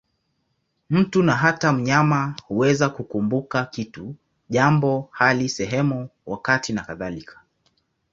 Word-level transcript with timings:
Mtu, 0.89 1.23
na 1.23 1.35
hata 1.35 1.73
mnyama, 1.73 2.35
huweza 2.47 2.89
kukumbuka 2.89 3.65
kitu, 3.65 4.15
jambo, 4.49 5.09
hali, 5.11 5.49
sehemu, 5.49 6.09
wakati 6.25 6.73
nakadhalika. 6.73 7.39